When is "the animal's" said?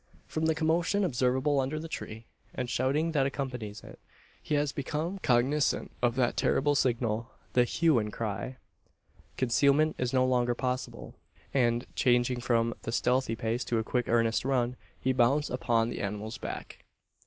15.89-16.39